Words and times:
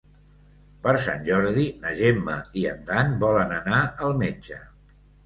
Per 0.85 0.93
Sant 1.01 1.19
Jordi 1.27 1.65
na 1.83 1.91
Gemma 1.99 2.37
i 2.63 2.63
en 2.71 2.81
Dan 2.87 3.13
volen 3.25 3.53
anar 3.59 3.83
al 4.07 4.17
metge. 4.23 4.59